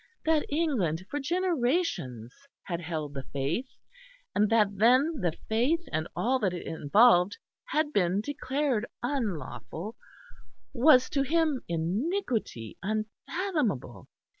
That 0.25 0.47
England 0.51 1.05
for 1.11 1.19
generations 1.19 2.33
had 2.63 2.81
held 2.81 3.13
the 3.13 3.21
Faith, 3.33 3.69
and 4.33 4.49
that 4.49 4.77
then 4.79 5.19
the 5.21 5.33
Faith 5.47 5.83
and 5.91 6.07
all 6.15 6.39
that 6.39 6.55
it 6.55 6.65
involved 6.65 7.37
had 7.65 7.93
been 7.93 8.19
declared 8.19 8.87
unlawful, 9.03 9.97
was 10.73 11.07
to 11.11 11.21
him 11.21 11.61
iniquity 11.67 12.79
unfathomable. 12.81 14.07